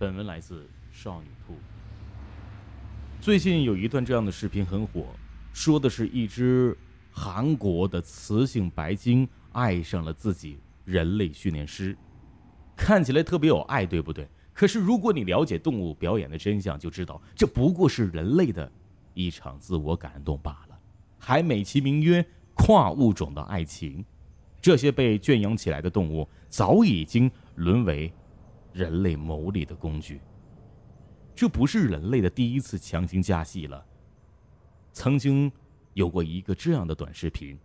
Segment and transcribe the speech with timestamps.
[0.00, 1.54] 本文来自少女兔。
[3.20, 5.08] 最近有一段这样的视频很火，
[5.52, 6.74] 说的是一只
[7.12, 11.94] 韩国的雌性白鲸爱上了自己人类训练师，
[12.74, 14.26] 看起来特别有爱，对不对？
[14.54, 18.72] 可是如果你了解动物表演的真相，就知道这不过是人类的
[19.12, 20.78] 一场自我感动罢了，
[21.18, 22.24] 还美其名曰
[22.54, 24.02] 跨物种的爱情。
[24.62, 28.10] 这些被圈养起来的动物早已经沦为
[28.72, 30.20] 人类牟利的工具。
[31.34, 33.84] 这不是人类的第一次强行加戏了。
[34.92, 35.50] 曾经
[35.94, 37.58] 有过一个这样的短视频：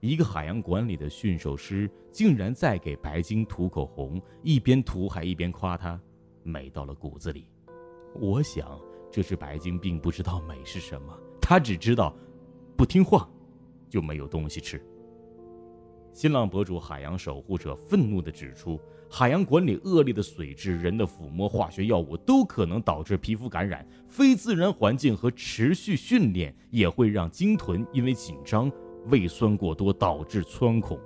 [0.00, 6.00] 一个海洋馆里的驯兽师竟然在给白鲸涂口红，一边涂还一边夸它
[6.42, 7.46] 美到了骨子里。
[8.14, 8.80] 我想，
[9.12, 12.16] 这只白鲸并不知道美是什么，它只知道
[12.76, 13.28] 不听话
[13.88, 14.84] 就没有东西吃。
[16.16, 23.86] 新浪博主海洋守护者愤怒地指出，海洋馆里恶劣的水质、人的抚摸、化学药物都可能导致皮肤感染。
[24.06, 28.72] 非自然环境和持续训练也会让鲸豚因为紧张、
[29.08, 30.98] 胃酸过多导致穿孔。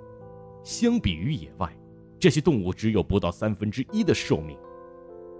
[0.63, 1.69] 相比于野外，
[2.17, 4.57] 这些动物只有不到三分之一的寿命。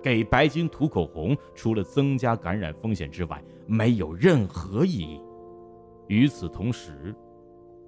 [0.04, 5.22] 给白鲸涂口红，除了增加感染风险之外，没有任何意义。
[6.10, 7.16] 与此同时，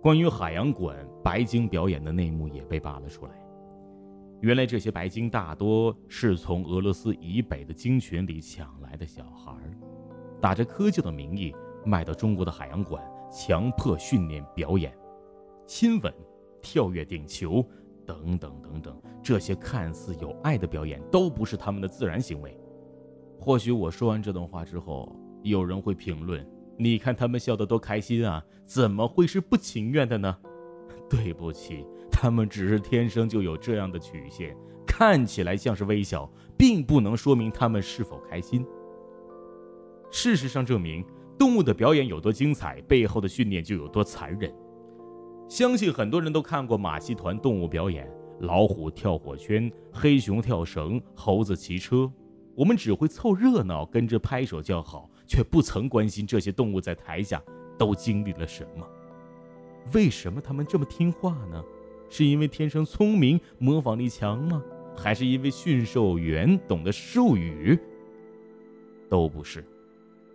[0.03, 3.31] 关于海洋馆白鲸表演的内幕也被扒了出来。
[4.41, 9.53] 原来这些白鲸大多是从俄罗斯以北的鲸群里抢来的小孩，
[10.41, 13.01] 打着科教的名义卖到中国的海洋馆，
[13.31, 14.93] 强迫训练表演、
[15.65, 16.13] 亲吻、
[16.61, 17.65] 跳跃顶球
[18.05, 19.01] 等等等等。
[19.21, 22.59] 这些看似有爱的表演都不是他们的自然行为。
[23.39, 26.45] 或许我说完这段话之后，有人会评论。
[26.77, 28.43] 你看他们笑得多开心啊！
[28.65, 30.35] 怎么会是不情愿的呢？
[31.09, 34.55] 对不起，他们只是天生就有这样的曲线，
[34.87, 38.65] 看起来像是微笑，并不能说明他们是否开心。
[40.09, 41.05] 事实上证明，
[41.37, 44.51] 动物的表演有多精彩，背后的训练就有多残忍。
[45.49, 48.09] 相信很多人都看过马戏团动物表演：
[48.39, 52.11] 老虎跳火圈，黑熊跳绳，猴子骑车。
[52.55, 55.09] 我们只会凑热闹，跟着拍手叫好。
[55.27, 57.41] 却不曾关心这些动物在台下
[57.77, 58.87] 都经历了什么。
[59.93, 61.63] 为什么他们这么听话呢？
[62.09, 64.63] 是因为天生聪明、模仿力强吗？
[64.95, 67.77] 还是因为驯兽员懂得授语？
[69.09, 69.65] 都不是。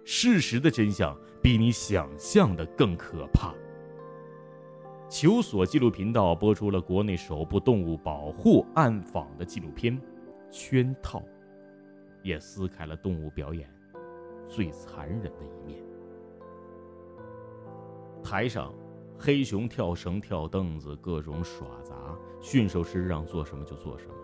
[0.05, 3.55] 事实的真相比你想象的更可怕。
[5.09, 9.97] 求索纪录频道播出了国内首部动物保护暗访的纪录片
[10.51, 11.21] 《圈套》，
[12.23, 13.71] 也撕开了动物表演。
[14.49, 15.79] 最残忍的一面。
[18.23, 18.73] 台上，
[19.17, 21.95] 黑熊跳绳、跳凳子，各种耍杂，
[22.41, 24.15] 驯兽师让做什么就做什么。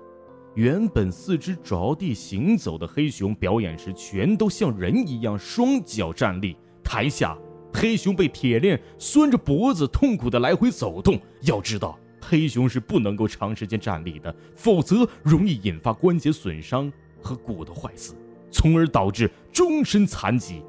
[0.55, 6.57] 原本四肢着地行走的黑熊，表演时全都像人一样双脚站立。
[6.83, 7.37] 台下，
[7.73, 11.21] 黑熊被铁链拴着脖子，痛苦的来回走动。
[11.43, 18.15] 要知道，黑熊是不能够长时间站立的，否则容易引发关节损伤和骨头坏死。
[18.55, 20.63] 从而导致终身残疾，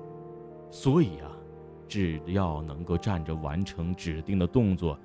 [0.71, 1.29] 所以啊，
[1.87, 4.99] 只要能够站着完成指定的动作，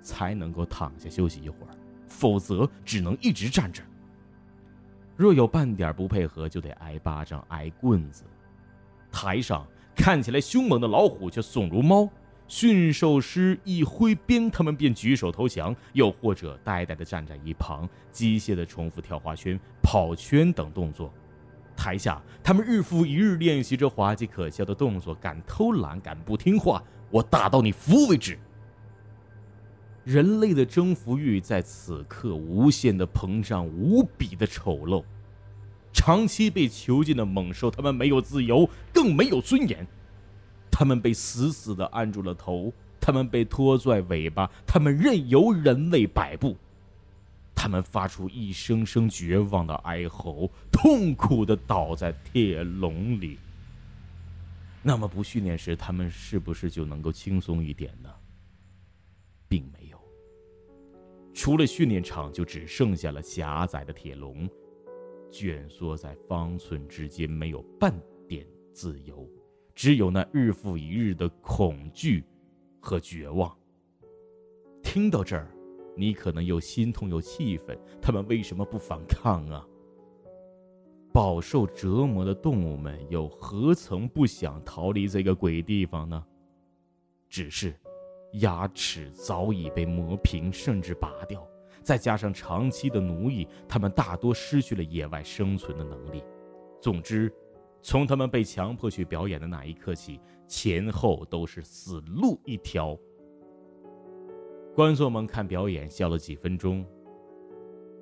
[0.00, 1.74] 才能够躺下休息一会儿，
[2.06, 3.82] 否则只能一直站着。
[5.16, 8.22] 若有半点不配合，就得挨巴掌、挨棍子。
[9.10, 12.08] 台上看起来凶猛的老虎却怂如猫，
[12.46, 21.12] 驯兽师一挥鞭，他们便举手投降；又或者呆呆地站在一旁，机械地重复跳花圈、跑圈等动作。
[21.80, 28.38] 台下，他们日复一日练习着滑稽可笑的动作，敢偷懒，敢不听话，我打到你服为止。
[30.04, 35.02] 人类的征服欲在此刻无限的膨胀，无比的丑陋。
[35.90, 39.86] 长期被囚禁的猛兽，他们没有自由，更没有尊严。
[40.70, 42.70] 他们被死死的按住了头，
[43.00, 46.58] 他们被拖拽尾巴，他们任由人类摆布。
[47.62, 53.38] 他们发出一声声绝望的哀嚎，痛苦的倒在铁笼里。
[54.82, 58.08] 那么不训练时，他们是不是就能够轻松一点呢？
[59.46, 60.00] 并没有。
[61.34, 64.48] 除了训练场，就只剩下了狭窄的铁笼，
[65.30, 67.94] 蜷缩在方寸之间，没有半
[68.26, 69.28] 点自由，
[69.74, 72.24] 只有那日复一日的恐惧
[72.80, 73.54] 和绝望。
[74.82, 75.54] 听到这儿。
[75.96, 79.66] 你可能又心痛又气愤，他们为什么不反抗啊？
[81.12, 86.24] 饱受折磨的动物们又何曾不想逃离这个鬼地方呢？
[87.28, 87.74] 只是，
[88.34, 91.44] 牙齿早已被磨平，甚至拔掉，
[91.82, 96.22] 再加上长期的奴役，他们大多失去了野外生存的能力。
[96.80, 97.32] 总之，
[97.82, 102.96] 从他们被强迫去表演的那一刻起，前后都是死路一条。
[104.74, 106.86] 观众们看表演笑了几分钟，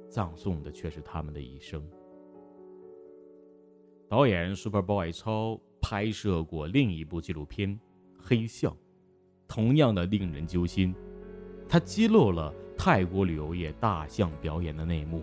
[0.09, 1.83] 葬送的却是他们的一生。
[4.07, 7.71] 导演 Superboy 超拍摄过另一部纪录片
[8.19, 8.71] 《黑象》，
[9.49, 10.95] 同样的令人揪心。
[11.67, 15.23] 他揭露了泰国旅游业大象表演的内幕。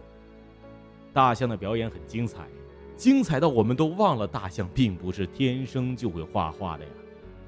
[1.14, 2.48] 大象的表演很精彩，
[2.96, 6.92] 精彩到我们都忘了大象并不是天生就会画画的呀。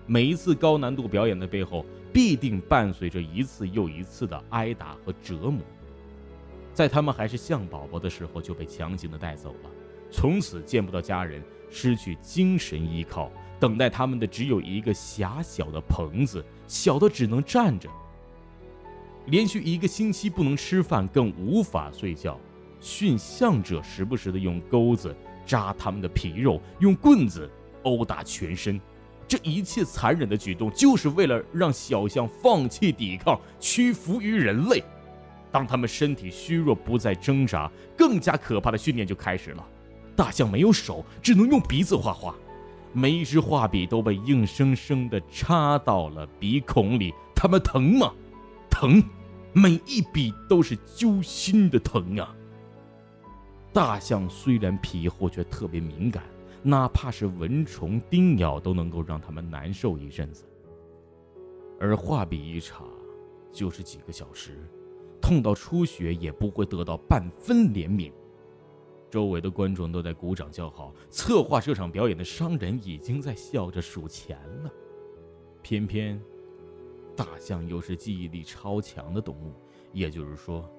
[0.05, 5.61] 每一次高难度表演的背后，必定伴随着一次又一次的挨打和折磨。
[6.73, 9.69] 在他们还是象宝宝的时候就被强行的带走了。
[10.11, 17.89] 从此见不到家人，失去精神依靠，等待他们的只有一个狭小的棚子，小的只能站着。
[19.25, 22.39] 连续一个星期不能吃饭，更无法睡觉。
[22.79, 25.13] 驯象者时不时的用钩子
[25.45, 27.49] 扎他们的皮肉，用棍子
[27.83, 28.79] 殴打全身。
[29.27, 34.83] 这一切残忍的举动，就是为了让小象放弃抵抗，屈服于人类。
[35.51, 39.65] 当他们身体虚弱，不再挣扎，更加可怕的训练就开始了。
[40.15, 42.35] 大象没有手，只能用鼻子画画，
[42.93, 47.13] 每一支画笔都被硬生生地插到了鼻孔里。
[47.35, 48.11] 他们疼吗？
[48.69, 49.03] 疼，
[49.53, 52.33] 每一笔都是揪心的疼啊！
[53.71, 56.23] 大象虽然皮厚，却特别敏感，
[56.63, 60.45] 哪怕是蚊虫叮咬都能够让他们难受一阵子。
[61.79, 62.83] 而画笔一插
[63.51, 64.67] 就是几个小时，
[65.21, 68.11] 痛到出血也不会得到半分怜悯。
[69.09, 74.71] 周围的观众都在鼓掌叫好，策划这场表演的商人已经在笑着数钱了。
[75.61, 76.21] 偏偏，
[77.15, 79.53] 大象又是记忆力超强的动物，
[79.93, 80.69] 也就是说，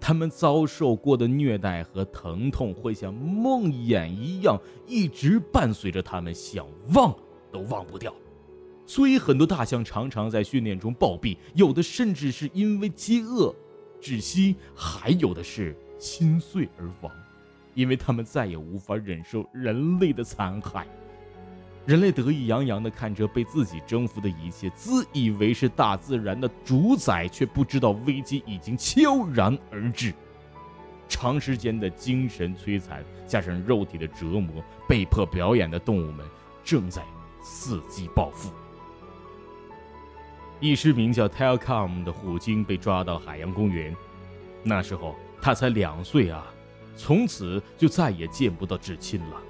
[0.00, 7.14] 他们遭受过的虐待和疼痛会像梦魇一样，一直伴随着他们，想忘
[7.50, 8.14] 都忘不掉。
[8.86, 13.52] 所以，很多大象常常在训练中暴毙，有的甚至是因为饥饿
[14.00, 17.12] 窒息，还有的是心碎而亡。
[17.74, 20.86] 因为他们再也无法忍受人类的残害，
[21.86, 30.12] 人类得意洋洋地看着被自己征服的一切，自以为是大自然的主宰，却不知道危机已经悄然而至。
[31.08, 36.26] 长时间的精神摧残加上肉体的折磨，被迫表演的动物们
[36.64, 37.04] 正在
[37.40, 38.50] 伺机报复。
[40.58, 43.94] 一只名叫 Telcom 的虎鲸被抓到海洋公园，
[44.64, 46.44] 那时候它才两岁啊。
[46.96, 49.40] 从此就再也见不到至亲了，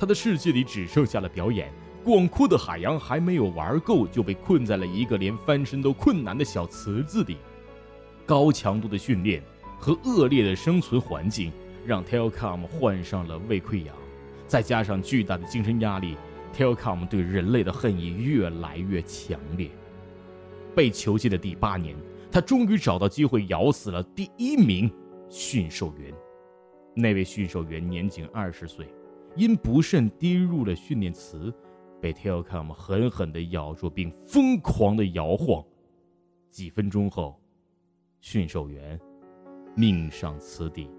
[0.00, 1.70] 他的世界里只剩下了表演。
[2.02, 7.36] 广阔的海洋还没有玩够，就被困在了一个连翻身都困难的小池子里。
[8.24, 9.42] 高强度的训练
[9.78, 11.52] 和恶劣的生存环境
[11.84, 13.94] 让 Telcom 患上了胃溃疡，
[14.46, 16.16] 再加上巨大的精神压力
[16.56, 19.70] ，Telcom 对人类的恨意越来越强烈。
[20.74, 21.94] 被囚禁的第八年，
[22.32, 24.90] 他终于找到机会咬死了第一名
[25.28, 26.10] 驯兽员。
[26.94, 28.86] 那位驯兽员年仅二十岁，
[29.36, 31.52] 因不慎跌入了训练池，
[32.00, 35.64] 被 Telcom 狠狠地咬住，并疯狂地摇晃。
[36.48, 37.40] 几分钟后，
[38.20, 38.98] 驯兽员
[39.76, 40.90] 命丧此地。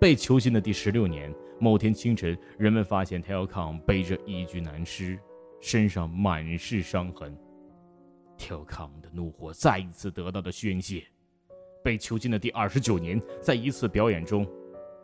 [0.00, 5.18] 被囚禁的第十六年，某天清晨，人们发现 Telcom 背着一具男尸，
[5.60, 7.36] 身上满是伤痕。
[8.38, 11.04] Telcom 的怒火再一次得到了宣泄。
[11.82, 14.46] 被囚禁的第二十九年，在一次表演中。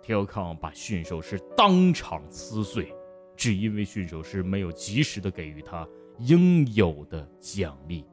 [0.04, 2.94] Telcom 把驯兽师当场撕碎，
[3.34, 8.04] 只因为驯兽师没有及时的给予他应有的奖励。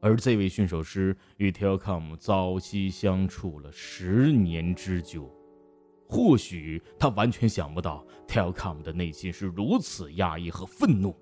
[0.00, 5.34] 而这位驯兽师与 Telcom 朝夕相处了十年之久，
[6.06, 11.16] 或许他完全想不到 Telcom 的内心是如此压抑和愤怒。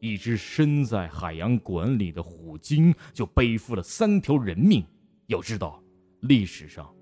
[0.00, 4.84] 一只身在海洋馆里的虎鲸就背负了三条人命。
[5.28, 5.82] 要知道，
[6.20, 6.94] 历史上。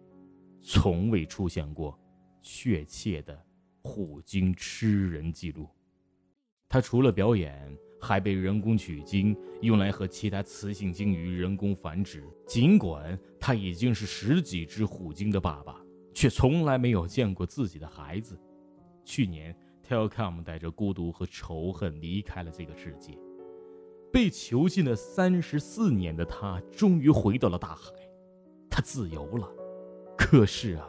[0.62, 1.99] 从未出现过
[2.40, 3.38] 确切的
[3.83, 5.69] 虎鲸吃人记录。
[6.69, 12.25] 它除了表演，还被人工取精，用来和其他雌性鲸鱼人工繁殖。
[12.47, 18.40] 尽管它已经是十几只虎鲸的爸爸，却从来没有见过自己的孩子。
[19.04, 19.54] 去年
[19.87, 23.19] ，Telcom 带着孤独和仇恨离开了这个世界。
[24.12, 27.90] 被囚禁了三十四年的他，终于回到了大海，
[28.71, 29.49] 他自由了。
[30.33, 30.89] 可是啊，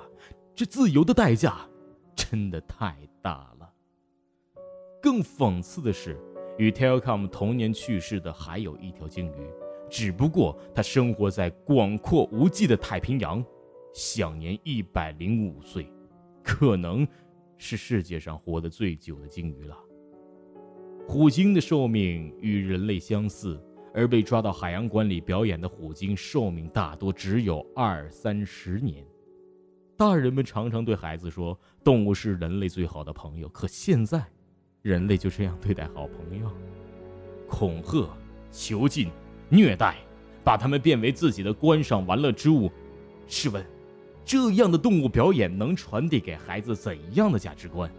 [0.56, 1.70] 这自由的代价
[2.16, 3.70] 真的太大了。
[5.02, 6.18] 更讽刺的是，
[6.58, 9.52] 与 Telcom 同年去世的还有一条鲸鱼，
[9.90, 13.44] 只不过它生活在广阔无际的太平洋，
[13.94, 15.92] 享年一百零五岁，
[16.42, 17.06] 可能
[17.58, 19.78] 是世界上活得最久的鲸鱼了。
[21.06, 23.62] 虎鲸的寿命与人类相似，
[23.94, 29.06] 而被抓到海洋馆里表演的虎鲸寿命大多只有二三十年。
[30.06, 33.48] 大人们常常对孩子说，动物是人类最好的朋友。
[33.48, 34.22] 可现在，
[34.82, 36.52] 人类就这样对待好朋友，
[37.48, 38.10] 恐吓、
[38.52, 39.08] 囚禁。
[39.48, 39.96] 虐待，
[40.44, 42.70] 把他们变为自己的观赏玩乐之物。
[43.30, 43.66] 试问，
[44.26, 47.90] 这样的动物表演能传递给孩子怎样的价值观？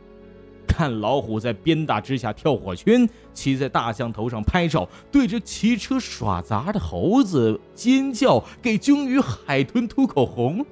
[0.69, 10.67] 看老虎在鞭打之下跳火圈，骑在大象头上拍照，对着骑车耍杂的猴子尖叫，给鲸鱼、海豚涂口红，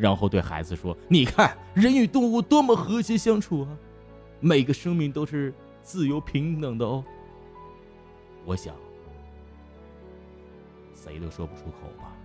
[0.00, 3.68] 然后对孩子说：“你看，人与动物多么和谐相处啊！
[4.40, 5.52] 每个生命都是
[5.82, 7.04] 自由平等的哦。”
[8.46, 8.74] 我想。
[10.94, 12.16] 谁都说不出口吧。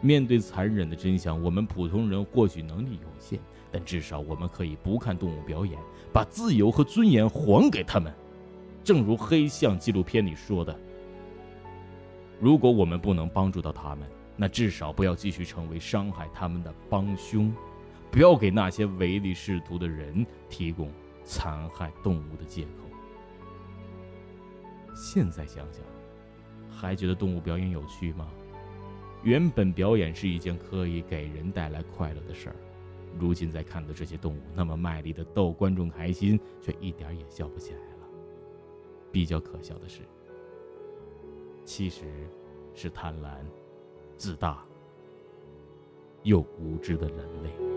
[0.00, 3.40] 面对残忍的真相，我们普通人或许能力有限，
[3.72, 5.76] 但至少我们可以不看动物表演，
[6.12, 8.12] 把自由和尊严还给他们。
[8.84, 10.78] 正如黑象纪录片里说的
[12.40, 17.52] ：“如果我们不能帮助到他们，那至少不要继续成为伤害他们的帮凶，
[18.10, 20.90] 不要给那些唯利是图的人提供
[21.22, 22.70] 残害动物的借口。”
[24.96, 25.82] 现在想想。
[26.70, 28.28] 还觉得动物表演有趣吗？
[29.24, 32.56] 原本表演是一件可以给人带来快乐的事儿，
[33.18, 38.06] 如今在看到这些动物那么卖力的逗观众开心，却一点也笑不起来了。
[39.10, 40.02] 比较可笑的是，
[41.64, 42.04] 其实
[42.76, 43.38] 是贪婪、
[44.18, 44.58] 自大
[46.24, 47.67] 又无知的人类。